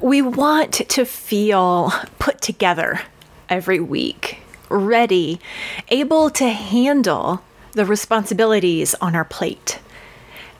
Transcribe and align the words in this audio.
We 0.00 0.22
want 0.22 0.72
to 0.72 1.04
feel 1.04 1.92
put 2.18 2.40
together 2.40 3.00
every 3.48 3.80
week, 3.80 4.38
ready, 4.68 5.40
able 5.88 6.30
to 6.30 6.48
handle 6.48 7.42
the 7.72 7.84
responsibilities 7.84 8.94
on 9.00 9.16
our 9.16 9.24
plate. 9.24 9.80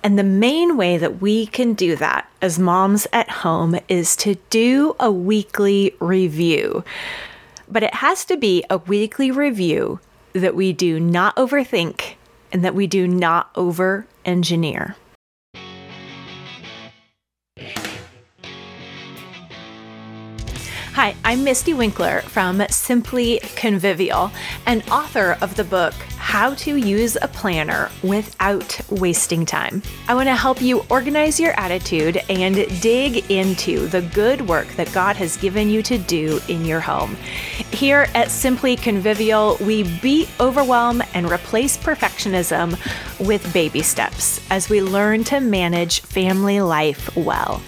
And 0.02 0.18
the 0.18 0.24
main 0.24 0.76
way 0.76 0.96
that 0.98 1.20
we 1.20 1.46
can 1.46 1.74
do 1.74 1.94
that 1.96 2.28
as 2.42 2.58
moms 2.58 3.06
at 3.12 3.30
home 3.30 3.78
is 3.88 4.16
to 4.16 4.36
do 4.48 4.96
a 4.98 5.12
weekly 5.12 5.94
review. 6.00 6.84
But 7.68 7.82
it 7.82 7.94
has 7.94 8.24
to 8.26 8.36
be 8.36 8.64
a 8.68 8.78
weekly 8.78 9.30
review 9.30 10.00
that 10.32 10.56
we 10.56 10.72
do 10.72 10.98
not 10.98 11.36
overthink 11.36 12.14
and 12.52 12.64
that 12.64 12.74
we 12.74 12.86
do 12.86 13.06
not 13.06 13.50
over 13.54 14.06
engineer. 14.24 14.96
Hi, 20.94 21.14
I'm 21.24 21.44
Mystie 21.44 21.72
Winckler 21.72 22.20
from 22.22 22.60
Simply 22.68 23.38
Convivial 23.54 24.32
and 24.66 24.82
author 24.90 25.38
of 25.40 25.54
the 25.54 25.62
book 25.62 25.94
How 26.18 26.54
to 26.54 26.74
Use 26.74 27.16
a 27.22 27.28
Planner 27.28 27.88
Without 28.02 28.80
Wasting 28.90 29.46
Time. 29.46 29.82
I 30.08 30.16
want 30.16 30.26
to 30.26 30.34
help 30.34 30.60
you 30.60 30.84
organize 30.90 31.38
your 31.38 31.58
attitude 31.58 32.20
and 32.28 32.56
dig 32.82 33.30
into 33.30 33.86
the 33.86 34.02
good 34.02 34.48
work 34.48 34.66
that 34.72 34.92
God 34.92 35.14
has 35.14 35.36
given 35.36 35.70
you 35.70 35.80
to 35.84 35.96
do 35.96 36.40
in 36.48 36.64
your 36.64 36.80
home. 36.80 37.14
Here 37.70 38.08
at 38.16 38.32
Simply 38.32 38.74
Convivial, 38.74 39.58
we 39.60 39.84
beat 40.00 40.28
overwhelm 40.40 41.04
and 41.14 41.30
replace 41.30 41.76
perfectionism 41.76 42.76
with 43.24 43.52
baby 43.54 43.82
steps 43.82 44.40
as 44.50 44.68
we 44.68 44.82
learn 44.82 45.22
to 45.24 45.38
manage 45.38 46.00
family 46.00 46.60
life 46.60 47.14
well. 47.16 47.62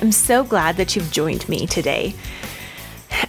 I'm 0.00 0.10
so 0.10 0.42
glad 0.42 0.76
that 0.78 0.96
you've 0.96 1.12
joined 1.12 1.48
me 1.48 1.68
today. 1.68 2.14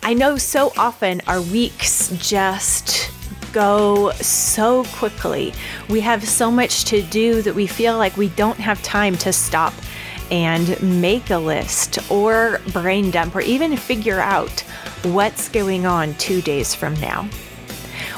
I 0.06 0.14
know 0.14 0.38
so 0.38 0.72
often 0.78 1.20
our 1.25 1.42
weeks 1.42 2.09
just 2.20 3.09
go 3.52 4.12
so 4.12 4.84
quickly. 4.84 5.52
We 5.89 6.00
have 6.02 6.23
so 6.28 6.52
much 6.52 6.86
to 6.86 7.02
do 7.02 7.42
that 7.42 7.56
we 7.56 7.66
feel 7.66 7.97
like 7.97 8.16
we 8.16 8.30
don't 8.30 8.59
have 8.59 8.84
time 8.84 9.17
to 9.17 9.34
stop 9.34 9.73
and 10.30 10.80
make 11.02 11.31
a 11.31 11.39
list 11.39 12.12
or 12.12 12.62
brain 12.72 13.09
dump 13.09 13.36
or 13.36 13.42
even 13.42 13.75
figure 13.75 14.20
out 14.20 14.59
what's 15.06 15.50
going 15.50 15.88
on 15.88 16.14
two 16.19 16.40
days 16.40 16.75
from 16.75 16.94
now. 17.00 17.28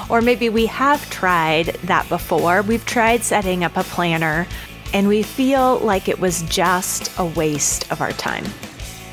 Or 0.09 0.19
maybe 0.21 0.49
we 0.49 0.65
have 0.65 1.09
tried 1.09 1.67
that 1.85 2.09
before. 2.09 2.63
We've 2.63 2.85
tried 2.85 3.23
setting 3.23 3.63
up 3.63 3.77
a 3.77 3.83
planner 3.83 4.45
and 4.93 5.07
we 5.07 5.23
feel 5.23 5.79
like 5.79 6.09
it 6.09 6.19
was 6.19 6.41
just 6.49 7.17
a 7.17 7.23
waste 7.23 7.89
of 7.93 8.01
our 8.01 8.11
time 8.11 8.43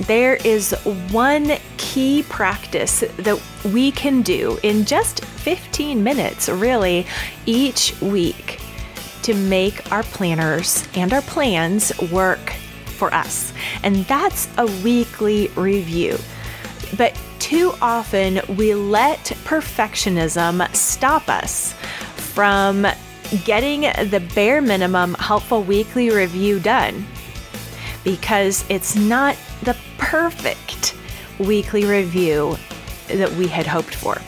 there 0.00 0.34
is 0.36 0.72
one 1.10 1.56
key 1.76 2.24
practice 2.28 3.04
that 3.18 3.40
we 3.72 3.92
can 3.92 4.22
do 4.22 4.58
in 4.62 4.84
just 4.84 5.24
15 5.24 6.02
minutes, 6.02 6.48
really, 6.48 7.06
each 7.46 7.98
week 8.00 8.60
to 9.22 9.34
make 9.34 9.90
our 9.92 10.02
planners 10.02 10.86
and 10.94 11.12
our 11.12 11.22
plans 11.22 11.98
work 12.10 12.50
for 12.84 13.12
us. 13.14 13.52
And 13.82 14.04
that's 14.06 14.48
a 14.58 14.66
weekly 14.82 15.48
review. 15.48 16.18
But 16.96 17.18
too 17.38 17.74
often 17.80 18.40
we 18.56 18.74
let 18.74 19.18
perfectionism 19.44 20.74
stop 20.74 21.28
us 21.28 21.74
from 22.16 22.86
getting 23.44 23.82
the 24.10 24.22
bare 24.34 24.60
minimum 24.60 25.14
helpful 25.14 25.62
weekly 25.62 26.10
review 26.10 26.60
done 26.60 27.06
because 28.04 28.64
it's 28.68 28.94
not 28.94 29.36
the 29.64 29.76
perfect 29.98 30.94
weekly 31.38 31.84
review 31.84 32.56
that 33.08 33.32
we 33.32 33.48
had 33.48 33.66
hoped 33.66 33.94
for. 33.94 34.18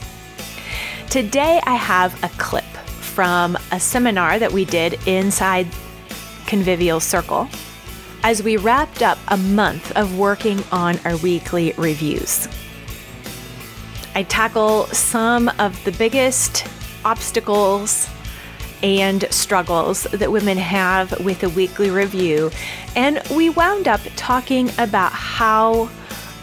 Today, 1.11 1.61
I 1.65 1.75
have 1.77 2.23
a 2.25 2.29
clip 2.39 2.65
from 2.65 3.57
a 3.71 3.79
seminar 3.79 4.39
that 4.39 4.53
we 4.53 4.65
did 4.65 4.99
inside 5.07 5.67
Convivial 6.47 7.01
Circle 7.01 7.49
as 8.23 8.43
we 8.43 8.57
wrapped 8.57 9.03
up 9.03 9.19
a 9.29 9.37
month 9.37 9.93
of 9.97 10.19
working 10.19 10.63
on 10.73 10.99
our 11.05 11.17
weekly 11.19 11.73
reviews. 11.77 12.49
I 14.15 14.25
tackle 14.25 14.87
some 14.87 15.49
of 15.59 15.83
the 15.85 15.93
biggest 15.93 16.67
obstacles 17.05 18.09
and 18.83 19.27
struggles 19.31 20.05
that 20.05 20.31
women 20.31 20.59
have 20.59 21.19
with 21.25 21.43
a 21.43 21.49
weekly 21.49 21.91
review. 21.91 22.51
And 22.95 23.21
we 23.31 23.51
wound 23.51 23.89
up 23.89 24.01
talking 24.17 24.71
about 24.79 25.13
how 25.13 25.89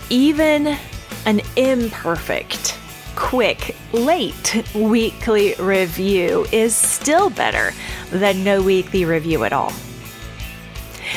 even 0.10 0.78
an 1.26 1.42
imperfect, 1.56 2.78
quick, 3.16 3.76
late 3.92 4.66
weekly 4.76 5.56
review 5.56 6.46
is 6.52 6.76
still 6.76 7.30
better 7.30 7.72
than 8.10 8.44
no 8.44 8.62
weekly 8.62 9.06
review 9.06 9.44
at 9.44 9.54
all. 9.54 9.72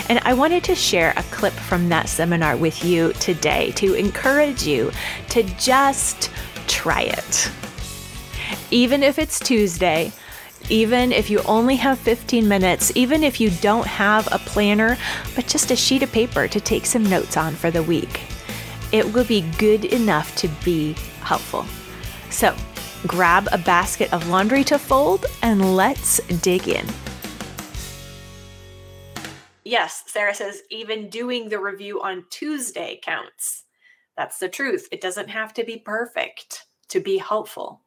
And 0.08 0.18
I 0.20 0.34
wanted 0.34 0.62
to 0.64 0.74
share 0.74 1.12
a 1.16 1.22
clip 1.24 1.52
from 1.52 1.88
that 1.88 2.08
seminar 2.08 2.56
with 2.56 2.84
you 2.84 3.12
today 3.14 3.72
to 3.72 3.94
encourage 3.94 4.66
you 4.66 4.92
to 5.30 5.42
just 5.58 6.30
try 6.66 7.02
it. 7.02 7.50
Even 8.70 9.02
if 9.02 9.18
it's 9.18 9.40
Tuesday, 9.40 10.12
even 10.70 11.12
if 11.12 11.30
you 11.30 11.40
only 11.42 11.76
have 11.76 11.98
15 11.98 12.46
minutes, 12.46 12.92
even 12.94 13.22
if 13.22 13.40
you 13.40 13.50
don't 13.60 13.86
have 13.86 14.28
a 14.32 14.38
planner, 14.38 14.96
but 15.34 15.46
just 15.46 15.70
a 15.70 15.76
sheet 15.76 16.02
of 16.02 16.12
paper 16.12 16.48
to 16.48 16.60
take 16.60 16.86
some 16.86 17.04
notes 17.08 17.36
on 17.36 17.54
for 17.54 17.70
the 17.70 17.82
week. 17.82 18.22
It 18.92 19.12
will 19.12 19.24
be 19.24 19.42
good 19.58 19.84
enough 19.84 20.34
to 20.36 20.48
be 20.64 20.94
helpful. 21.20 21.64
So, 22.30 22.54
grab 23.06 23.48
a 23.52 23.58
basket 23.58 24.12
of 24.12 24.28
laundry 24.28 24.64
to 24.64 24.78
fold 24.78 25.26
and 25.42 25.76
let's 25.76 26.18
dig 26.40 26.68
in. 26.68 26.86
Yes, 29.64 30.04
Sarah 30.06 30.34
says 30.34 30.62
even 30.70 31.10
doing 31.10 31.48
the 31.48 31.58
review 31.58 32.00
on 32.00 32.24
Tuesday 32.30 33.00
counts. 33.02 33.64
That's 34.16 34.38
the 34.38 34.48
truth. 34.48 34.88
It 34.92 35.00
doesn't 35.00 35.28
have 35.28 35.52
to 35.54 35.64
be 35.64 35.76
perfect 35.76 36.66
to 36.88 37.00
be 37.00 37.18
helpful. 37.18 37.82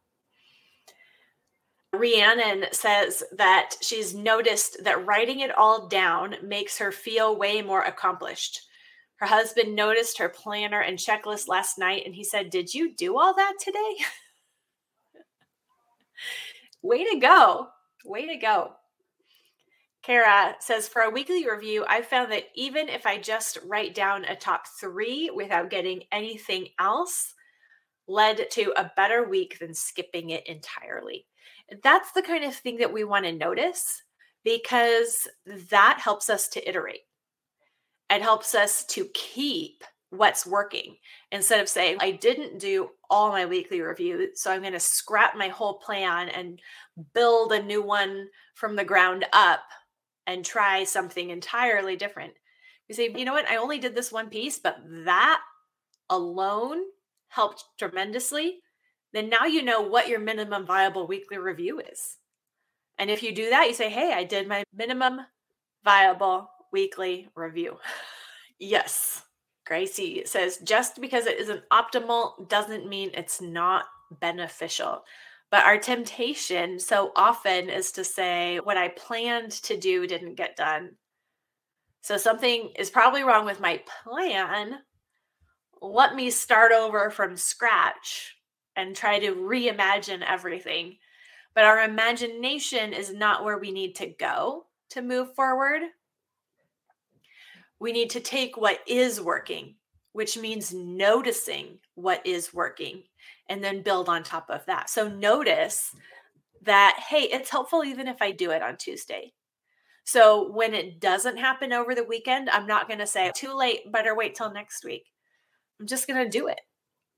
Rhiannon 1.94 2.66
says 2.72 3.24
that 3.36 3.76
she's 3.82 4.14
noticed 4.14 4.84
that 4.84 5.06
writing 5.06 5.40
it 5.40 5.56
all 5.58 5.88
down 5.88 6.36
makes 6.44 6.78
her 6.78 6.92
feel 6.92 7.36
way 7.36 7.62
more 7.62 7.82
accomplished. 7.82 8.62
Her 9.16 9.26
husband 9.26 9.76
noticed 9.76 10.18
her 10.20 10.30
planner 10.30 10.82
and 10.82 10.98
checklist 10.98 11.48
last 11.48 11.78
night 11.78 12.04
and 12.06 12.16
he 12.16 12.24
said, 12.24 12.52
Did 12.52 12.74
you 12.74 12.96
do 12.96 13.20
all 13.20 13.34
that 13.34 13.56
today? 13.60 13.96
Way 16.82 17.04
to 17.04 17.20
go. 17.20 17.68
Way 18.06 18.28
to 18.28 18.38
go. 18.38 18.72
Kara 20.04 20.56
says, 20.60 20.88
For 20.88 21.02
a 21.02 21.10
weekly 21.10 21.50
review, 21.50 21.84
I 21.88 22.02
found 22.02 22.32
that 22.32 22.46
even 22.56 22.88
if 22.88 23.06
I 23.06 23.18
just 23.18 23.58
write 23.66 23.94
down 23.94 24.24
a 24.24 24.36
top 24.36 24.64
three 24.80 25.30
without 25.36 25.70
getting 25.70 26.04
anything 26.14 26.70
else, 26.80 27.34
led 28.08 28.50
to 28.52 28.74
a 28.78 28.92
better 28.96 29.28
week 29.28 29.60
than 29.60 29.74
skipping 29.74 30.30
it 30.30 30.48
entirely 30.48 31.26
that's 31.84 32.12
the 32.12 32.22
kind 32.22 32.44
of 32.44 32.56
thing 32.56 32.78
that 32.78 32.94
we 32.94 33.04
want 33.04 33.26
to 33.26 33.32
notice 33.32 34.02
because 34.44 35.28
that 35.70 36.00
helps 36.02 36.30
us 36.30 36.48
to 36.50 36.70
iterate. 36.70 37.02
It 38.10 38.22
helps 38.22 38.56
us 38.56 38.86
to 38.88 39.08
keep 39.14 39.84
what's 40.10 40.46
working 40.46 40.96
instead 41.32 41.60
of 41.60 41.70
saying, 41.70 41.98
I 42.00 42.12
didn't 42.12 42.60
do 42.60 42.90
all 43.10 43.30
my 43.30 43.46
weekly 43.46 43.82
review, 43.82 44.30
so 44.34 44.52
I'm 44.52 44.62
going 44.62 44.74
to 44.74 44.80
scrap 44.80 45.38
my 45.38 45.50
whole 45.50 45.76
plan 45.76 46.30
and 46.30 46.60
build 47.14 47.52
a 47.52 47.62
new 47.62 47.82
one 47.82 48.28
from 48.56 48.76
the 48.76 48.84
ground 48.84 49.26
up 49.34 49.62
and 50.26 50.44
try 50.44 50.84
something 50.84 51.30
entirely 51.30 51.96
different. 51.96 52.34
We 52.88 52.96
say, 52.96 53.14
you 53.16 53.26
know 53.26 53.34
what, 53.34 53.50
I 53.50 53.58
only 53.58 53.78
did 53.78 53.96
this 53.96 54.12
one 54.12 54.30
piece, 54.30 54.58
but 54.58 54.78
that 55.06 55.42
alone 56.10 56.82
helped 57.28 57.64
tremendously 57.78 58.62
then 59.14 59.30
now 59.30 59.46
you 59.46 59.64
know 59.64 59.82
what 59.82 60.08
your 60.08 60.20
minimum 60.20 60.66
viable 60.66 61.08
weekly 61.08 61.38
review 61.38 61.80
is. 61.80 62.18
And 62.98 63.10
if 63.10 63.24
you 63.24 63.34
do 63.34 63.50
that, 63.50 63.68
you 63.68 63.74
say, 63.74 63.90
hey, 63.90 64.14
I 64.14 64.24
did 64.24 64.48
my 64.48 64.64
minimum 64.74 65.22
viable 65.84 66.50
weekly 66.72 67.30
review. 67.36 67.78
yes. 68.60 69.24
Gracie 69.66 70.24
says, 70.26 70.58
just 70.64 71.00
because 71.00 71.28
it 71.28 71.40
isn't 71.40 71.62
optimal 71.72 72.50
doesn't 72.50 72.90
mean 72.90 73.12
it's 73.14 73.40
not 73.40 73.86
beneficial. 74.20 75.04
But 75.52 75.64
our 75.66 75.78
temptation 75.78 76.80
so 76.80 77.12
often 77.16 77.70
is 77.70 77.92
to 77.94 78.04
say, 78.04 78.60
what 78.60 78.78
I 78.78 78.90
planned 78.90 79.52
to 79.64 79.78
do 79.78 80.06
didn't 80.08 80.36
get 80.36 80.56
done. 80.56 80.92
So 82.02 82.18
something 82.18 82.72
is 82.78 82.90
probably 82.90 83.24
wrong 83.24 83.46
with 83.46 83.60
my 83.60 83.82
plan. 84.04 84.80
Let 85.82 86.16
me 86.16 86.30
start 86.30 86.72
over 86.72 87.10
from 87.10 87.38
scratch 87.38 88.36
and 88.80 88.96
try 88.96 89.20
to 89.20 89.36
reimagine 89.36 90.24
everything. 90.28 90.98
But 91.54 91.66
our 91.66 91.84
imagination 91.84 92.94
is 92.94 93.14
not 93.14 93.44
where 93.44 93.58
we 93.58 93.72
need 93.72 93.96
to 93.96 94.08
go 94.08 94.66
to 94.92 95.02
move 95.02 95.36
forward. 95.36 95.82
We 97.80 97.92
need 97.92 98.10
to 98.12 98.20
take 98.20 98.58
what 98.58 98.80
is 98.88 99.22
working 99.22 99.76
which 100.14 100.38
means 100.38 100.74
noticing 100.74 101.80
what 101.96 102.26
is 102.26 102.54
working 102.54 103.04
and 103.48 103.64
then 103.64 103.82
build 103.82 104.10
on 104.10 104.24
top 104.24 104.50
of 104.50 104.66
that. 104.66 104.90
So 104.90 105.08
notice 105.08 105.96
that, 106.64 107.00
hey, 107.10 107.24
it's 107.24 107.50
helpful 107.50 107.84
even 107.84 108.08
if 108.08 108.22
I 108.22 108.32
do 108.32 108.52
it 108.52 108.62
on 108.62 108.78
Tuesday. 108.78 109.34
So 110.04 110.52
when 110.52 110.74
it 110.74 111.00
doesn't 111.00 111.38
happen 111.38 111.72
over 111.72 111.94
the 111.94 112.04
weekend, 112.04 112.50
I'm 112.50 112.66
not 112.66 112.88
going 112.88 113.00
to 113.00 113.08
say, 113.08 113.32
too 113.36 113.56
late, 113.56 113.92
better 113.92 114.16
wait 114.16 114.34
till 114.36 114.52
next 114.52 114.84
week. 114.84 115.06
I'm 115.80 115.86
just 115.86 116.08
going 116.08 116.24
to 116.24 116.30
do 116.30 116.48
it. 116.48 116.60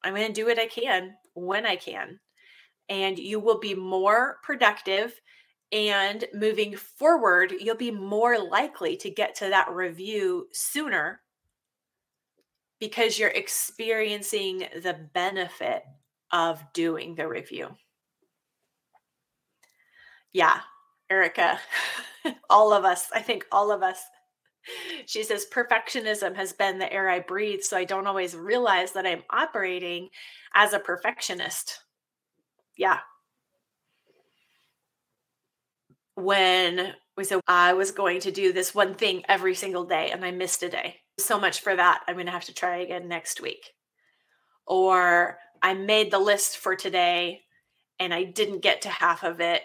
I'm 0.03 0.15
going 0.15 0.27
to 0.27 0.33
do 0.33 0.47
what 0.47 0.59
I 0.59 0.67
can 0.67 1.13
when 1.33 1.65
I 1.65 1.75
can. 1.75 2.19
And 2.89 3.17
you 3.17 3.39
will 3.39 3.59
be 3.59 3.75
more 3.75 4.37
productive. 4.43 5.19
And 5.71 6.25
moving 6.33 6.75
forward, 6.75 7.53
you'll 7.59 7.75
be 7.75 7.91
more 7.91 8.37
likely 8.37 8.97
to 8.97 9.09
get 9.09 9.35
to 9.35 9.49
that 9.49 9.71
review 9.71 10.47
sooner 10.51 11.21
because 12.79 13.17
you're 13.17 13.29
experiencing 13.29 14.67
the 14.83 15.07
benefit 15.13 15.83
of 16.31 16.61
doing 16.73 17.15
the 17.15 17.27
review. 17.27 17.69
Yeah, 20.33 20.59
Erica, 21.09 21.59
all 22.49 22.73
of 22.73 22.83
us, 22.85 23.09
I 23.13 23.21
think 23.21 23.45
all 23.51 23.71
of 23.71 23.83
us. 23.83 24.01
She 25.05 25.23
says, 25.23 25.45
perfectionism 25.51 26.35
has 26.35 26.53
been 26.53 26.79
the 26.79 26.91
air 26.91 27.09
I 27.09 27.19
breathe, 27.19 27.61
so 27.61 27.77
I 27.77 27.83
don't 27.83 28.07
always 28.07 28.35
realize 28.35 28.91
that 28.93 29.05
I'm 29.05 29.23
operating 29.29 30.09
as 30.53 30.73
a 30.73 30.79
perfectionist. 30.79 31.79
Yeah. 32.77 32.99
When 36.15 36.93
we 37.17 37.23
said 37.23 37.41
I 37.47 37.73
was 37.73 37.91
going 37.91 38.21
to 38.21 38.31
do 38.31 38.53
this 38.53 38.75
one 38.75 38.95
thing 38.95 39.23
every 39.27 39.55
single 39.55 39.85
day 39.85 40.11
and 40.11 40.23
I 40.23 40.31
missed 40.31 40.63
a 40.63 40.69
day. 40.69 40.97
So 41.19 41.39
much 41.39 41.61
for 41.61 41.75
that. 41.75 42.01
I'm 42.07 42.15
going 42.15 42.25
to 42.25 42.31
have 42.31 42.45
to 42.45 42.53
try 42.53 42.77
again 42.77 43.07
next 43.07 43.41
week. 43.41 43.71
Or 44.65 45.37
I 45.61 45.73
made 45.73 46.11
the 46.11 46.19
list 46.19 46.57
for 46.57 46.75
today 46.75 47.41
and 47.99 48.13
I 48.13 48.23
didn't 48.23 48.61
get 48.61 48.81
to 48.83 48.89
half 48.89 49.23
of 49.23 49.39
it 49.39 49.61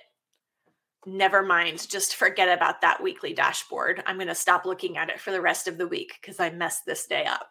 never 1.07 1.43
mind, 1.43 1.89
just 1.89 2.17
forget 2.17 2.49
about 2.49 2.81
that 2.81 3.03
weekly 3.03 3.33
dashboard. 3.33 4.03
I'm 4.07 4.17
going 4.17 4.29
to 4.29 4.35
stop 4.35 4.67
looking 4.67 4.97
at 4.97 5.09
it 5.09 5.21
for 5.21 5.31
the 5.31 5.41
rest 5.41 5.69
of 5.69 5.79
the 5.79 5.89
week 5.89 6.19
because 6.21 6.41
I 6.41 6.51
messed 6.51 6.85
this 6.85 7.07
day 7.07 7.25
up. 7.25 7.49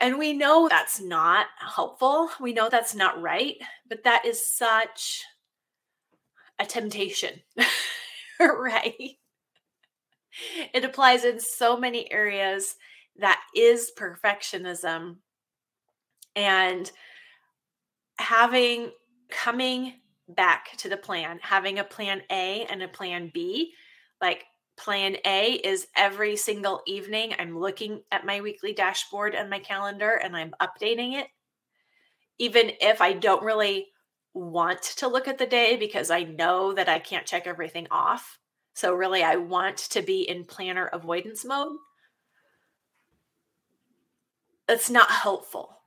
And 0.00 0.18
we 0.18 0.32
know 0.32 0.68
that's 0.68 1.00
not 1.00 1.46
helpful. 1.58 2.30
We 2.40 2.54
know 2.54 2.68
that's 2.70 2.94
not 2.94 3.20
right, 3.20 3.56
but 3.88 4.04
that 4.04 4.24
is 4.24 4.44
such 4.44 5.22
a 6.58 6.64
temptation, 6.64 7.42
right? 8.40 9.18
It 10.72 10.84
applies 10.84 11.24
in 11.24 11.38
so 11.40 11.76
many 11.76 12.10
areas 12.10 12.76
that 13.18 13.42
is 13.54 13.92
perfectionism. 13.96 15.16
And 16.34 16.90
having 18.18 18.92
coming 19.30 19.94
back 20.28 20.76
to 20.78 20.88
the 20.88 20.96
plan, 20.96 21.38
having 21.42 21.78
a 21.78 21.84
plan 21.84 22.22
A 22.30 22.66
and 22.66 22.82
a 22.82 22.88
plan 22.88 23.30
B. 23.32 23.72
Like 24.20 24.44
plan 24.76 25.16
A 25.24 25.52
is 25.52 25.88
every 25.96 26.36
single 26.36 26.82
evening, 26.86 27.34
I'm 27.38 27.58
looking 27.58 28.02
at 28.12 28.26
my 28.26 28.40
weekly 28.40 28.72
dashboard 28.72 29.34
and 29.34 29.48
my 29.50 29.58
calendar 29.58 30.20
and 30.22 30.36
I'm 30.36 30.52
updating 30.60 31.18
it. 31.18 31.28
Even 32.38 32.72
if 32.80 33.00
I 33.00 33.14
don't 33.14 33.42
really 33.42 33.86
want 34.34 34.82
to 34.82 35.08
look 35.08 35.28
at 35.28 35.38
the 35.38 35.46
day 35.46 35.76
because 35.76 36.10
I 36.10 36.24
know 36.24 36.74
that 36.74 36.88
I 36.88 36.98
can't 36.98 37.26
check 37.26 37.46
everything 37.46 37.86
off. 37.90 38.38
So, 38.74 38.92
really, 38.92 39.22
I 39.22 39.36
want 39.36 39.78
to 39.78 40.02
be 40.02 40.28
in 40.28 40.44
planner 40.44 40.86
avoidance 40.86 41.46
mode. 41.46 41.78
That's 44.68 44.90
not 44.90 45.10
helpful. 45.10 45.78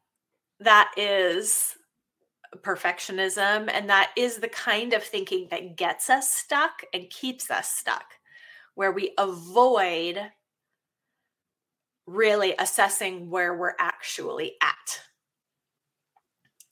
That 0.60 0.92
is 0.98 1.76
perfectionism. 2.58 3.70
And 3.72 3.90
that 3.90 4.12
is 4.16 4.38
the 4.38 4.50
kind 4.50 4.94
of 4.94 5.04
thinking 5.04 5.48
that 5.52 5.76
gets 5.78 6.10
us 6.10 6.30
stuck 6.30 6.84
and 6.94 7.10
keeps 7.10 7.50
us 7.52 7.70
stuck, 7.70 8.14
where 8.76 8.92
we 8.92 9.14
avoid 9.18 10.32
really 12.06 12.56
assessing 12.58 13.30
where 13.30 13.56
we're 13.56 13.76
actually 13.80 14.54
at. 14.62 15.02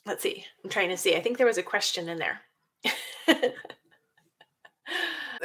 Let's 0.06 0.24
see. 0.24 0.46
I'm 0.64 0.70
trying 0.70 0.90
to 0.90 0.98
see. 0.98 1.16
I 1.16 1.22
think 1.22 1.38
there 1.38 1.46
was 1.46 1.58
a 1.58 1.64
question 1.64 2.10
in 2.10 2.18
there. 2.18 2.42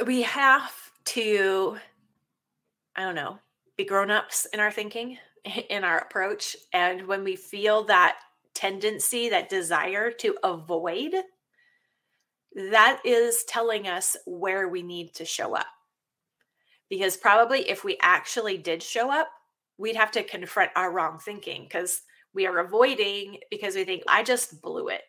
we 0.05 0.21
have 0.23 0.73
to, 1.05 1.77
I 2.95 3.03
don't 3.03 3.15
know, 3.15 3.39
be 3.77 3.85
grown 3.85 4.09
ups 4.09 4.47
in 4.53 4.59
our 4.59 4.71
thinking, 4.71 5.17
in 5.69 5.83
our 5.83 5.99
approach. 5.99 6.55
And 6.71 7.07
when 7.07 7.23
we 7.23 7.35
feel 7.35 7.83
that 7.85 8.17
tendency, 8.53 9.29
that 9.29 9.49
desire 9.49 10.11
to 10.11 10.37
avoid, 10.43 11.13
that 12.55 13.01
is 13.03 13.43
telling 13.45 13.87
us 13.87 14.15
where 14.25 14.67
we 14.67 14.83
need 14.83 15.13
to 15.15 15.25
show 15.25 15.55
up. 15.55 15.67
Because 16.89 17.17
probably 17.17 17.69
if 17.69 17.83
we 17.83 17.97
actually 18.01 18.57
did 18.57 18.83
show 18.83 19.11
up, 19.11 19.29
we'd 19.77 19.95
have 19.95 20.11
to 20.11 20.23
confront 20.23 20.71
our 20.75 20.91
wrong 20.91 21.17
thinking 21.17 21.63
because 21.63 22.01
we 22.33 22.45
are 22.45 22.59
avoiding 22.59 23.37
because 23.49 23.75
we 23.75 23.83
think, 23.83 24.03
I 24.07 24.23
just 24.23 24.61
blew 24.61 24.89
it. 24.89 25.01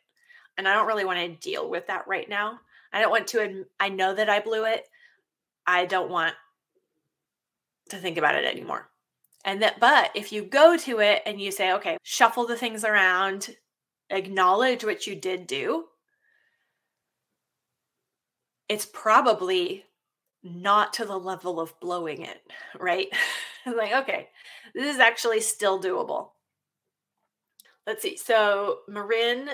And 0.57 0.69
I 0.69 0.75
don't 0.75 0.87
really 0.87 1.05
want 1.05 1.19
to 1.19 1.49
deal 1.49 1.69
with 1.69 1.87
that 1.89 2.07
right 2.07 2.29
now. 2.29 2.61
I 2.93 3.01
don't 3.01 3.11
want 3.11 3.27
to, 3.29 3.67
I 3.81 3.89
know 3.89 4.15
that 4.15 4.31
I 4.31 4.41
blew 4.41 4.65
it. 4.65 4.87
I 5.67 5.85
don't 5.85 6.11
want 6.11 6.35
to 7.91 7.97
think 7.97 8.19
about 8.19 8.37
it 8.37 8.45
anymore. 8.45 8.89
And 9.45 9.63
that, 9.63 9.79
but 9.79 10.11
if 10.15 10.33
you 10.33 10.43
go 10.43 10.77
to 10.79 11.01
it 11.01 11.23
and 11.27 11.41
you 11.41 11.51
say, 11.51 11.73
okay, 11.73 11.99
shuffle 12.03 12.47
the 12.47 12.57
things 12.57 12.85
around, 12.85 13.55
acknowledge 14.11 14.85
what 14.85 15.07
you 15.07 15.15
did 15.15 15.47
do, 15.47 15.85
it's 18.69 18.87
probably 18.87 19.85
not 20.43 20.93
to 20.95 21.05
the 21.05 21.19
level 21.19 21.61
of 21.61 21.79
blowing 21.81 22.23
it, 22.23 22.41
right? 22.79 23.09
like, 23.67 23.93
okay, 23.93 24.29
this 24.75 24.95
is 24.95 25.01
actually 25.01 25.41
still 25.41 25.81
doable. 25.81 26.31
Let's 27.87 28.03
see. 28.03 28.17
So, 28.17 28.79
Marin, 28.89 29.51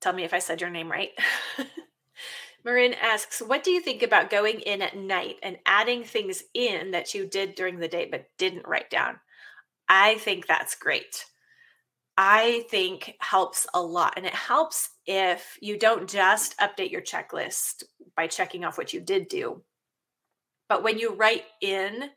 tell 0.00 0.12
me 0.12 0.24
if 0.24 0.34
I 0.34 0.38
said 0.38 0.60
your 0.60 0.70
name 0.70 0.90
right. 0.90 1.10
Marin 2.68 2.92
asks, 3.00 3.40
What 3.40 3.64
do 3.64 3.70
you 3.70 3.80
think 3.80 4.02
about 4.02 4.28
going 4.28 4.60
in 4.60 4.82
at 4.82 4.94
night 4.94 5.36
and 5.42 5.56
adding 5.64 6.04
things 6.04 6.42
in 6.52 6.90
that 6.90 7.14
you 7.14 7.26
did 7.26 7.54
during 7.54 7.78
the 7.78 7.88
day 7.88 8.06
but 8.10 8.26
didn't 8.36 8.68
write 8.68 8.90
down? 8.90 9.18
I 9.88 10.16
think 10.16 10.46
that's 10.46 10.74
great. 10.74 11.24
I 12.18 12.66
think 12.70 13.14
helps 13.20 13.66
a 13.72 13.80
lot. 13.80 14.14
And 14.18 14.26
it 14.26 14.34
helps 14.34 14.90
if 15.06 15.56
you 15.62 15.78
don't 15.78 16.10
just 16.10 16.58
update 16.58 16.90
your 16.90 17.00
checklist 17.00 17.84
by 18.14 18.26
checking 18.26 18.66
off 18.66 18.76
what 18.76 18.92
you 18.92 19.00
did 19.00 19.28
do, 19.28 19.62
but 20.68 20.82
when 20.82 20.98
you 20.98 21.14
write 21.14 21.44
in 21.62 22.10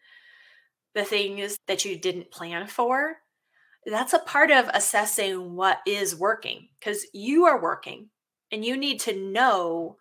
the 0.95 1.05
things 1.05 1.55
that 1.67 1.85
you 1.85 1.97
didn't 1.97 2.29
plan 2.29 2.67
for, 2.67 3.15
that's 3.85 4.11
a 4.11 4.19
part 4.19 4.51
of 4.51 4.69
assessing 4.73 5.55
what 5.55 5.77
is 5.87 6.13
working 6.13 6.67
because 6.77 7.05
you 7.13 7.45
are 7.45 7.61
working 7.61 8.09
and 8.51 8.65
you 8.65 8.75
need 8.75 8.99
to 8.99 9.15
know 9.15 9.95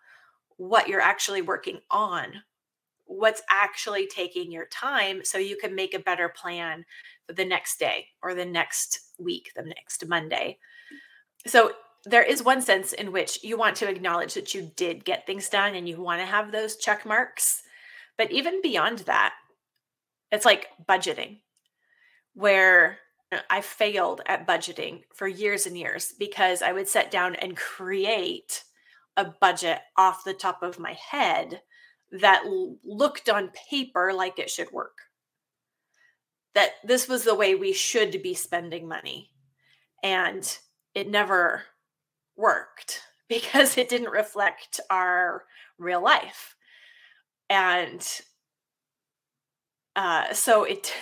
what 0.60 0.88
you're 0.88 1.00
actually 1.00 1.40
working 1.40 1.80
on, 1.90 2.34
what's 3.06 3.40
actually 3.48 4.06
taking 4.06 4.52
your 4.52 4.66
time 4.66 5.24
so 5.24 5.38
you 5.38 5.56
can 5.56 5.74
make 5.74 5.94
a 5.94 5.98
better 5.98 6.28
plan 6.28 6.84
for 7.26 7.32
the 7.32 7.46
next 7.46 7.78
day 7.78 8.04
or 8.22 8.34
the 8.34 8.44
next 8.44 9.14
week, 9.18 9.50
the 9.56 9.62
next 9.62 10.06
Monday. 10.06 10.58
So 11.46 11.72
there 12.04 12.22
is 12.22 12.42
one 12.42 12.60
sense 12.60 12.92
in 12.92 13.10
which 13.10 13.42
you 13.42 13.56
want 13.56 13.74
to 13.76 13.88
acknowledge 13.88 14.34
that 14.34 14.52
you 14.52 14.70
did 14.76 15.02
get 15.06 15.26
things 15.26 15.48
done 15.48 15.74
and 15.74 15.88
you 15.88 15.98
want 15.98 16.20
to 16.20 16.26
have 16.26 16.52
those 16.52 16.76
check 16.76 17.06
marks. 17.06 17.62
But 18.18 18.30
even 18.30 18.60
beyond 18.60 18.98
that, 19.00 19.32
it's 20.30 20.44
like 20.44 20.66
budgeting, 20.86 21.38
where 22.34 22.98
uh, 23.32 23.38
I 23.48 23.62
failed 23.62 24.20
at 24.26 24.46
budgeting 24.46 25.04
for 25.14 25.26
years 25.26 25.64
and 25.64 25.78
years 25.78 26.12
because 26.18 26.60
I 26.60 26.72
would 26.72 26.86
sit 26.86 27.10
down 27.10 27.34
and 27.36 27.56
create 27.56 28.62
a 29.16 29.24
budget 29.40 29.80
off 29.96 30.24
the 30.24 30.34
top 30.34 30.62
of 30.62 30.78
my 30.78 30.92
head 30.92 31.62
that 32.12 32.44
looked 32.84 33.28
on 33.28 33.52
paper 33.70 34.12
like 34.12 34.38
it 34.38 34.50
should 34.50 34.70
work. 34.72 34.98
That 36.54 36.70
this 36.84 37.08
was 37.08 37.24
the 37.24 37.34
way 37.34 37.54
we 37.54 37.72
should 37.72 38.22
be 38.22 38.34
spending 38.34 38.88
money. 38.88 39.30
And 40.02 40.58
it 40.94 41.08
never 41.08 41.62
worked 42.36 43.02
because 43.28 43.78
it 43.78 43.88
didn't 43.88 44.10
reflect 44.10 44.80
our 44.90 45.44
real 45.78 46.02
life. 46.02 46.56
And 47.48 48.06
uh, 49.96 50.32
so 50.32 50.64
it, 50.64 50.92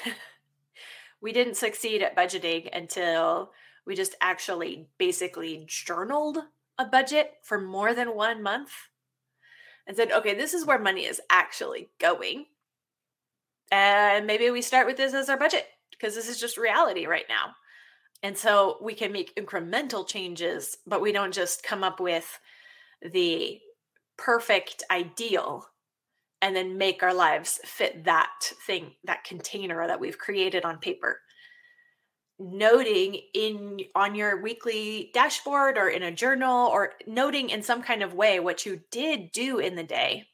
we 1.20 1.32
didn't 1.32 1.56
succeed 1.56 2.02
at 2.02 2.16
budgeting 2.16 2.68
until 2.76 3.52
we 3.86 3.94
just 3.94 4.14
actually 4.20 4.88
basically 4.98 5.64
journaled 5.66 6.38
a 6.78 6.84
budget 6.84 7.32
for 7.42 7.60
more 7.60 7.94
than 7.94 8.14
one 8.14 8.42
month 8.42 8.70
and 9.86 9.96
said, 9.96 10.12
okay, 10.12 10.34
this 10.34 10.54
is 10.54 10.66
where 10.66 10.78
money 10.78 11.04
is 11.04 11.20
actually 11.30 11.88
going. 11.98 12.46
And 13.70 14.26
maybe 14.26 14.50
we 14.50 14.62
start 14.62 14.86
with 14.86 14.96
this 14.96 15.14
as 15.14 15.28
our 15.28 15.38
budget 15.38 15.66
because 15.90 16.14
this 16.14 16.28
is 16.28 16.40
just 16.40 16.56
reality 16.56 17.06
right 17.06 17.24
now. 17.28 17.54
And 18.22 18.36
so 18.36 18.78
we 18.82 18.94
can 18.94 19.12
make 19.12 19.34
incremental 19.36 20.06
changes, 20.06 20.76
but 20.86 21.00
we 21.00 21.12
don't 21.12 21.32
just 21.34 21.62
come 21.62 21.84
up 21.84 22.00
with 22.00 22.38
the 23.00 23.60
perfect 24.16 24.82
ideal 24.90 25.66
and 26.42 26.54
then 26.54 26.78
make 26.78 27.02
our 27.02 27.14
lives 27.14 27.60
fit 27.64 28.04
that 28.04 28.52
thing, 28.66 28.92
that 29.04 29.24
container 29.24 29.86
that 29.86 30.00
we've 30.00 30.18
created 30.18 30.64
on 30.64 30.78
paper. 30.78 31.20
Noting 32.40 33.20
in 33.34 33.80
on 33.94 34.14
your 34.14 34.40
weekly 34.40 35.10
dashboard 35.12 35.76
or 35.76 35.88
in 35.88 36.04
a 36.04 36.12
journal 36.12 36.68
or 36.68 36.92
noting 37.06 37.50
in 37.50 37.62
some 37.62 37.82
kind 37.82 38.02
of 38.02 38.14
way 38.14 38.38
what 38.38 38.64
you 38.64 38.80
did 38.92 39.32
do 39.32 39.58
in 39.58 39.74
the 39.74 39.82
day 39.82 40.24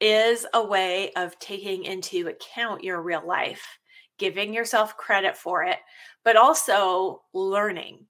is 0.00 0.44
a 0.52 0.64
way 0.64 1.12
of 1.12 1.38
taking 1.38 1.84
into 1.84 2.26
account 2.26 2.82
your 2.82 3.00
real 3.00 3.24
life, 3.24 3.64
giving 4.18 4.52
yourself 4.52 4.96
credit 4.96 5.36
for 5.36 5.62
it, 5.62 5.78
but 6.24 6.36
also 6.36 7.22
learning 7.32 8.04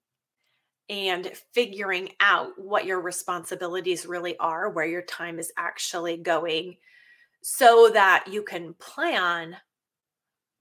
and 0.89 1.31
figuring 1.53 2.09
out 2.19 2.49
what 2.57 2.85
your 2.85 2.99
responsibilities 2.99 4.07
really 4.07 4.35
are, 4.37 4.71
where 4.71 4.87
your 4.87 5.03
time 5.03 5.37
is 5.37 5.51
actually 5.55 6.17
going, 6.17 6.75
so 7.43 7.91
that 7.93 8.25
you 8.27 8.41
can 8.41 8.73
plan 8.73 9.55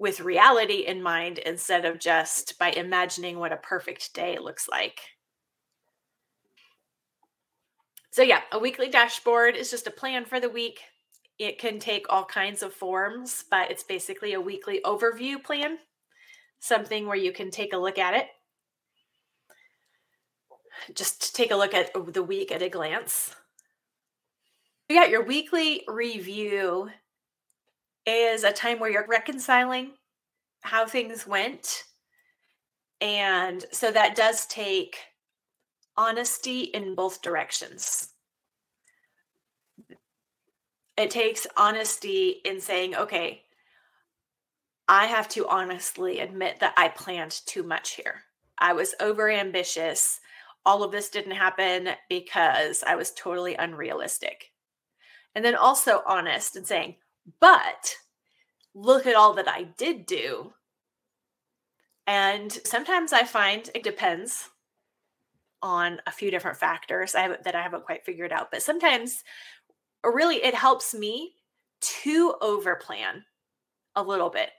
with 0.02 0.20
reality 0.20 0.84
in 0.86 1.00
mind 1.02 1.38
instead 1.38 1.84
of 1.84 1.98
just 1.98 2.58
by 2.58 2.70
imagining 2.70 3.38
what 3.38 3.52
a 3.52 3.56
perfect 3.56 4.12
day 4.12 4.36
looks 4.38 4.68
like. 4.68 5.00
So, 8.10 8.22
yeah, 8.22 8.40
a 8.50 8.58
weekly 8.58 8.88
dashboard 8.88 9.56
is 9.56 9.70
just 9.70 9.86
a 9.86 9.90
plan 9.90 10.24
for 10.24 10.40
the 10.40 10.50
week. 10.50 10.80
It 11.38 11.58
can 11.58 11.78
take 11.78 12.04
all 12.10 12.24
kinds 12.24 12.62
of 12.62 12.74
forms, 12.74 13.44
but 13.50 13.70
it's 13.70 13.84
basically 13.84 14.34
a 14.34 14.40
weekly 14.40 14.80
overview 14.84 15.42
plan, 15.42 15.78
something 16.58 17.06
where 17.06 17.16
you 17.16 17.32
can 17.32 17.50
take 17.50 17.72
a 17.72 17.78
look 17.78 17.98
at 17.98 18.14
it 18.14 18.26
just 20.94 21.34
take 21.34 21.50
a 21.50 21.56
look 21.56 21.74
at 21.74 21.92
the 22.12 22.22
week 22.22 22.50
at 22.52 22.62
a 22.62 22.68
glance. 22.68 23.34
You 24.88 24.96
got 24.96 25.10
your 25.10 25.24
weekly 25.24 25.84
review 25.88 26.90
is 28.06 28.44
a 28.44 28.52
time 28.52 28.78
where 28.78 28.90
you're 28.90 29.06
reconciling 29.08 29.92
how 30.62 30.86
things 30.86 31.26
went. 31.26 31.84
And 33.00 33.64
so 33.72 33.90
that 33.90 34.14
does 34.14 34.46
take 34.46 34.96
honesty 35.96 36.62
in 36.62 36.94
both 36.94 37.22
directions. 37.22 38.08
It 40.96 41.10
takes 41.10 41.46
honesty 41.56 42.40
in 42.44 42.60
saying, 42.60 42.94
okay, 42.94 43.42
I 44.88 45.06
have 45.06 45.28
to 45.30 45.48
honestly 45.48 46.20
admit 46.20 46.60
that 46.60 46.74
I 46.76 46.88
planned 46.88 47.40
too 47.46 47.62
much 47.62 47.92
here. 47.92 48.22
I 48.58 48.72
was 48.72 48.94
over 49.00 49.30
ambitious 49.30 50.20
all 50.64 50.82
of 50.82 50.92
this 50.92 51.10
didn't 51.10 51.32
happen 51.32 51.88
because 52.08 52.84
I 52.86 52.94
was 52.94 53.12
totally 53.12 53.54
unrealistic. 53.56 54.52
And 55.34 55.44
then 55.44 55.54
also 55.54 56.02
honest 56.06 56.56
and 56.56 56.66
saying, 56.66 56.96
but 57.40 57.96
look 58.74 59.06
at 59.06 59.14
all 59.14 59.34
that 59.34 59.48
I 59.48 59.64
did 59.64 60.06
do. 60.06 60.52
And 62.06 62.52
sometimes 62.64 63.12
I 63.12 63.24
find 63.24 63.70
it 63.74 63.82
depends 63.82 64.48
on 65.62 66.00
a 66.06 66.12
few 66.12 66.30
different 66.30 66.58
factors 66.58 67.14
I 67.14 67.36
that 67.44 67.54
I 67.54 67.62
haven't 67.62 67.84
quite 67.84 68.04
figured 68.04 68.32
out. 68.32 68.50
But 68.50 68.62
sometimes, 68.62 69.22
really, 70.04 70.42
it 70.42 70.54
helps 70.54 70.94
me 70.94 71.34
to 71.80 72.34
overplan 72.42 73.22
a 73.94 74.02
little 74.02 74.30
bit, 74.30 74.50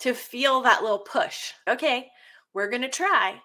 to 0.00 0.14
feel 0.14 0.62
that 0.62 0.82
little 0.82 0.98
push. 0.98 1.52
Okay, 1.68 2.10
we're 2.52 2.70
going 2.70 2.82
to 2.82 2.88
try. 2.88 3.40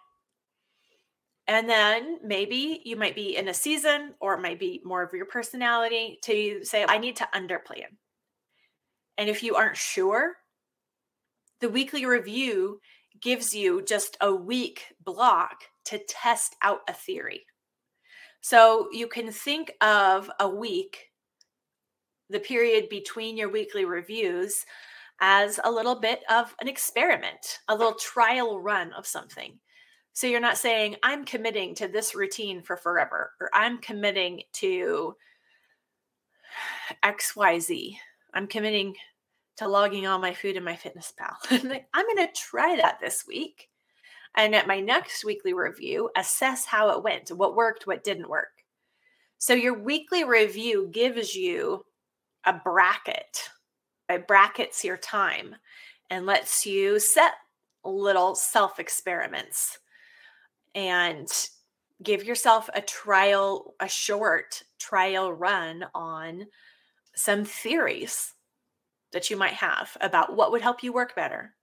And 1.47 1.67
then 1.67 2.19
maybe 2.23 2.81
you 2.85 2.95
might 2.95 3.15
be 3.15 3.35
in 3.35 3.47
a 3.47 3.53
season 3.53 4.13
or 4.19 4.35
it 4.35 4.41
might 4.41 4.59
be 4.59 4.81
more 4.85 5.01
of 5.01 5.13
your 5.13 5.25
personality 5.25 6.19
to 6.23 6.63
say, 6.63 6.85
I 6.87 6.99
need 6.99 7.15
to 7.17 7.29
underplan. 7.33 7.97
And 9.19 9.29
if 9.29 9.43
you 9.43 9.55
aren't 9.55 9.75
sure, 9.75 10.37
the 11.59 11.69
weekly 11.69 12.05
review 12.05 12.79
gives 13.21 13.53
you 13.53 13.83
just 13.83 14.15
a 14.21 14.33
week 14.33 14.85
block 15.03 15.57
to 15.85 15.99
test 16.07 16.55
out 16.61 16.79
a 16.87 16.93
theory. 16.93 17.45
So 18.39 18.87
you 18.93 19.07
can 19.07 19.29
think 19.29 19.73
of 19.81 20.31
a 20.39 20.47
week, 20.47 21.11
the 22.29 22.39
period 22.39 22.87
between 22.87 23.35
your 23.35 23.49
weekly 23.49 23.83
reviews, 23.83 24.65
as 25.19 25.59
a 25.65 25.69
little 25.69 25.99
bit 25.99 26.23
of 26.29 26.55
an 26.61 26.69
experiment, 26.69 27.59
a 27.67 27.75
little 27.75 27.95
trial 27.95 28.61
run 28.61 28.93
of 28.93 29.05
something. 29.05 29.59
So 30.13 30.27
you're 30.27 30.39
not 30.39 30.57
saying, 30.57 30.95
I'm 31.03 31.25
committing 31.25 31.75
to 31.75 31.89
this 31.89 32.15
routine 32.15 32.61
for 32.61 32.77
forever, 32.77 33.31
or 33.41 33.49
I'm 33.53 33.79
committing 33.79 34.43
to 34.53 35.13
XYZ. 37.03 37.97
I'm 38.33 38.47
committing 38.47 38.95
to 39.59 39.67
logging 39.67 40.07
all 40.07 40.19
my 40.19 40.33
food 40.33 40.55
in 40.55 40.63
MyFitnessPal. 40.63 41.35
I'm 41.93 42.05
going 42.05 42.27
to 42.27 42.33
try 42.33 42.77
that 42.77 42.99
this 43.01 43.25
week. 43.27 43.69
And 44.35 44.55
at 44.55 44.67
my 44.67 44.79
next 44.79 45.25
weekly 45.25 45.53
review, 45.53 46.09
assess 46.15 46.65
how 46.65 46.89
it 46.91 47.03
went, 47.03 47.29
what 47.29 47.55
worked, 47.55 47.85
what 47.85 48.03
didn't 48.03 48.29
work. 48.29 48.63
So 49.37 49.53
your 49.53 49.77
weekly 49.77 50.23
review 50.23 50.89
gives 50.91 51.35
you 51.35 51.85
a 52.45 52.53
bracket. 52.53 53.49
It 54.07 54.27
brackets 54.27 54.83
your 54.83 54.97
time 54.97 55.55
and 56.09 56.25
lets 56.25 56.65
you 56.65 56.99
set 56.99 57.33
little 57.83 58.35
self 58.35 58.79
experiments 58.79 59.79
and 60.73 61.27
give 62.01 62.23
yourself 62.23 62.69
a 62.73 62.81
trial, 62.81 63.75
a 63.81 63.89
short 63.89 64.63
trial 64.77 65.33
run 65.33 65.85
on 65.93 66.45
some 67.13 67.43
theories 67.43 68.35
that 69.11 69.29
you 69.29 69.37
might 69.37 69.53
have 69.53 69.95
about 70.01 70.35
what 70.35 70.51
would 70.51 70.61
help 70.61 70.83
you 70.83 70.93
work 70.93 71.15
better, 71.15 71.53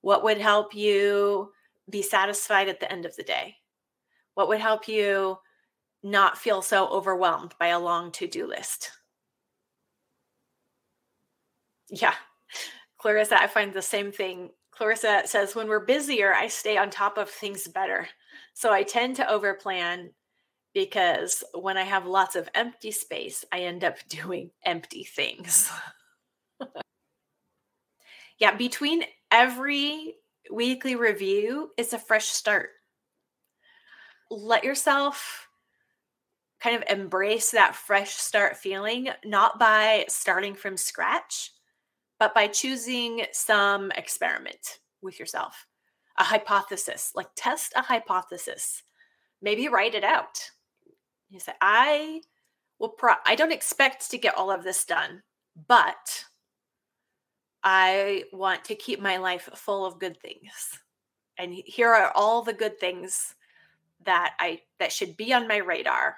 what 0.00 0.22
would 0.24 0.38
help 0.38 0.74
you 0.74 1.52
be 1.90 2.02
satisfied 2.02 2.68
at 2.68 2.80
the 2.80 2.90
end 2.90 3.04
of 3.06 3.16
the 3.16 3.22
day, 3.22 3.56
what 4.34 4.48
would 4.48 4.60
help 4.60 4.88
you 4.88 5.38
not 6.02 6.38
feel 6.38 6.62
so 6.62 6.86
overwhelmed 6.88 7.54
by 7.58 7.68
a 7.68 7.78
long 7.78 8.12
to 8.12 8.26
do 8.26 8.46
list. 8.46 8.90
Yeah, 11.90 12.14
Clarissa, 12.98 13.40
I 13.40 13.46
find 13.46 13.72
the 13.72 13.82
same 13.82 14.12
thing. 14.12 14.50
Clarissa 14.70 15.22
says, 15.24 15.54
when 15.54 15.68
we're 15.68 15.84
busier, 15.84 16.34
I 16.34 16.48
stay 16.48 16.76
on 16.76 16.90
top 16.90 17.18
of 17.18 17.30
things 17.30 17.66
better. 17.66 18.08
So 18.54 18.72
I 18.72 18.82
tend 18.82 19.16
to 19.16 19.24
overplan 19.24 20.10
because 20.74 21.42
when 21.54 21.76
I 21.76 21.82
have 21.82 22.06
lots 22.06 22.36
of 22.36 22.48
empty 22.54 22.92
space, 22.92 23.44
I 23.50 23.60
end 23.60 23.82
up 23.82 23.96
doing 24.08 24.50
empty 24.64 25.04
things. 25.04 25.70
Yeah, 28.38 28.54
between 28.54 29.04
every 29.30 30.14
weekly 30.50 30.96
review 30.96 31.70
it's 31.76 31.92
a 31.92 31.98
fresh 31.98 32.26
start. 32.26 32.70
Let 34.30 34.64
yourself 34.64 35.48
kind 36.60 36.76
of 36.76 36.84
embrace 36.88 37.50
that 37.52 37.76
fresh 37.76 38.14
start 38.14 38.56
feeling, 38.56 39.08
not 39.24 39.58
by 39.58 40.04
starting 40.08 40.54
from 40.54 40.76
scratch, 40.76 41.52
but 42.18 42.34
by 42.34 42.48
choosing 42.48 43.24
some 43.32 43.90
experiment 43.92 44.80
with 45.00 45.20
yourself 45.20 45.66
a 46.18 46.24
hypothesis, 46.24 47.12
like 47.14 47.28
test 47.36 47.72
a 47.76 47.82
hypothesis. 47.82 48.82
Maybe 49.40 49.68
write 49.68 49.94
it 49.94 50.02
out. 50.02 50.50
You 51.30 51.38
say, 51.38 51.52
I 51.60 52.22
will 52.80 52.88
pro- 52.88 53.14
I 53.24 53.36
don't 53.36 53.52
expect 53.52 54.10
to 54.10 54.18
get 54.18 54.36
all 54.36 54.50
of 54.50 54.64
this 54.64 54.84
done, 54.84 55.22
but 55.68 56.24
I 57.62 58.24
want 58.32 58.64
to 58.66 58.74
keep 58.74 59.00
my 59.00 59.16
life 59.16 59.48
full 59.54 59.84
of 59.84 59.98
good 59.98 60.20
things. 60.20 60.78
And 61.38 61.52
here 61.52 61.92
are 61.92 62.12
all 62.14 62.42
the 62.42 62.52
good 62.52 62.78
things 62.78 63.34
that 64.04 64.34
I 64.38 64.60
that 64.78 64.92
should 64.92 65.16
be 65.16 65.32
on 65.32 65.48
my 65.48 65.58
radar. 65.58 66.16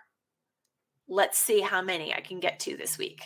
Let's 1.09 1.39
see 1.39 1.61
how 1.61 1.83
many 1.83 2.15
I 2.15 2.21
can 2.21 2.41
get 2.41 2.61
to 2.61 2.77
this 2.77 2.99
week. 2.99 3.23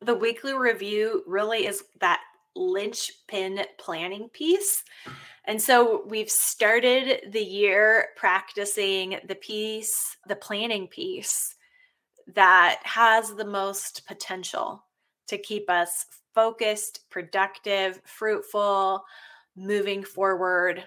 The 0.00 0.14
weekly 0.14 0.54
review 0.54 1.22
really 1.26 1.66
is 1.66 1.84
that 2.00 2.20
linchpin 2.54 3.64
planning 3.78 4.28
piece. 4.32 4.84
And 5.44 5.60
so 5.60 6.04
we've 6.06 6.30
started 6.30 7.32
the 7.32 7.42
year 7.42 8.08
practicing 8.16 9.18
the 9.26 9.34
piece, 9.34 10.16
the 10.28 10.36
planning 10.36 10.86
piece 10.86 11.56
that 12.34 12.80
has 12.84 13.34
the 13.34 13.44
most 13.44 14.06
potential 14.06 14.84
to 15.26 15.38
keep 15.38 15.68
us 15.68 16.06
focused, 16.34 17.08
productive, 17.10 18.00
fruitful, 18.04 19.04
moving 19.56 20.02
forward, 20.02 20.86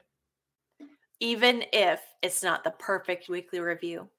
even 1.19 1.63
if 1.71 2.01
it's 2.21 2.43
not 2.43 2.63
the 2.63 2.71
perfect 2.71 3.29
weekly 3.29 3.59
review 3.59 4.09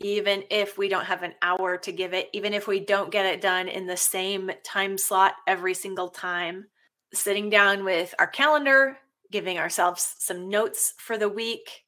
even 0.00 0.42
if 0.50 0.76
we 0.76 0.88
don't 0.88 1.04
have 1.04 1.22
an 1.22 1.34
hour 1.42 1.76
to 1.78 1.92
give 1.92 2.12
it, 2.14 2.28
even 2.32 2.52
if 2.52 2.66
we 2.66 2.80
don't 2.80 3.12
get 3.12 3.26
it 3.26 3.40
done 3.40 3.68
in 3.68 3.86
the 3.86 3.96
same 3.96 4.50
time 4.64 4.98
slot 4.98 5.34
every 5.46 5.74
single 5.74 6.08
time, 6.08 6.66
sitting 7.12 7.48
down 7.48 7.84
with 7.84 8.14
our 8.18 8.26
calendar, 8.26 8.98
giving 9.30 9.58
ourselves 9.58 10.16
some 10.18 10.48
notes 10.48 10.94
for 10.98 11.16
the 11.16 11.28
week, 11.28 11.84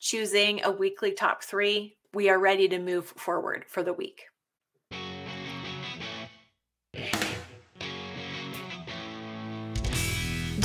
choosing 0.00 0.62
a 0.64 0.70
weekly 0.70 1.12
top 1.12 1.42
three, 1.42 1.96
we 2.12 2.28
are 2.28 2.38
ready 2.38 2.68
to 2.68 2.78
move 2.78 3.06
forward 3.16 3.64
for 3.68 3.82
the 3.82 3.92
week. 3.92 4.22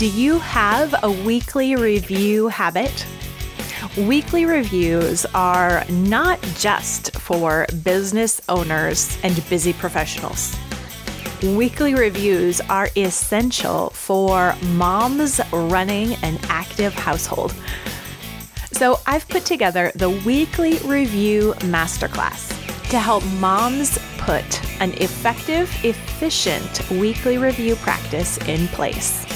Do 0.02 0.08
you 0.08 0.40
have 0.40 0.96
a 1.04 1.12
weekly 1.12 1.76
review 1.76 2.48
habit? 2.48 3.06
Weekly 3.96 4.46
reviews 4.46 5.28
are 5.36 5.86
not 5.92 6.42
just 6.58 7.16
for 7.18 7.68
business 7.84 8.42
owners 8.50 9.16
and 9.22 9.48
busy 9.48 9.74
professionals. 9.74 10.58
Weekly 11.44 11.94
reviews 11.94 12.62
are 12.62 12.90
essential 12.96 13.92
for 13.92 14.56
moms 14.74 15.40
running 15.54 16.16
an 16.24 16.40
active 16.50 16.96
household. 16.96 17.54
So, 18.72 19.02
I've 19.06 19.30
put 19.30 19.46
together 19.46 19.92
the 19.94 20.10
Weekly 20.10 20.80
Review 20.80 21.54
Masterclass 21.60 22.50
to 22.90 22.98
help 22.98 23.24
moms 23.34 24.00
put 24.18 24.82
an 24.82 24.94
effective, 24.94 25.70
efficient 25.86 26.90
weekly 26.90 27.38
review 27.38 27.76
practice 27.76 28.40
in 28.48 28.68
place. 28.70 29.31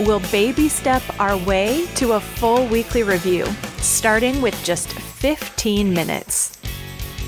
We'll 0.00 0.20
baby 0.30 0.68
step 0.68 1.02
our 1.20 1.36
way 1.36 1.86
to 1.96 2.12
a 2.12 2.20
full 2.20 2.66
weekly 2.66 3.02
review, 3.02 3.44
starting 3.76 4.40
with 4.40 4.58
just 4.64 4.90
15 4.90 5.92
minutes. 5.92 6.58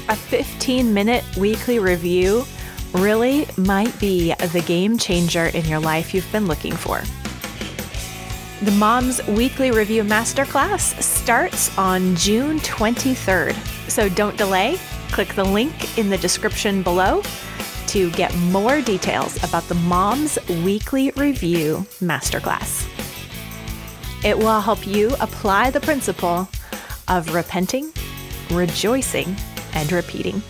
A 0.08 0.16
15 0.16 0.92
minute 0.92 1.24
weekly 1.36 1.78
review 1.78 2.44
really 2.94 3.46
might 3.56 3.98
be 4.00 4.34
the 4.52 4.62
game 4.66 4.96
changer 4.96 5.46
in 5.46 5.64
your 5.66 5.78
life 5.78 6.14
you've 6.14 6.30
been 6.32 6.46
looking 6.46 6.74
for. 6.74 7.02
The 8.62 8.72
Mom's 8.72 9.24
Weekly 9.26 9.70
Review 9.70 10.02
Masterclass 10.02 11.00
starts 11.02 11.76
on 11.76 12.16
June 12.16 12.60
23rd, 12.60 13.54
so 13.90 14.08
don't 14.08 14.38
delay. 14.38 14.78
Click 15.10 15.34
the 15.34 15.44
link 15.44 15.98
in 15.98 16.08
the 16.08 16.16
description 16.16 16.82
below 16.82 17.22
to 17.94 18.10
get 18.10 18.34
more 18.36 18.80
details 18.80 19.36
about 19.44 19.62
the 19.68 19.74
Mom's 19.76 20.36
Weekly 20.64 21.12
Review 21.12 21.86
Masterclass. 22.00 22.88
It 24.24 24.36
will 24.36 24.60
help 24.60 24.84
you 24.84 25.14
apply 25.20 25.70
the 25.70 25.78
principle 25.78 26.48
of 27.06 27.32
repenting, 27.32 27.92
rejoicing, 28.50 29.36
and 29.74 29.92
repeating. 29.92 30.42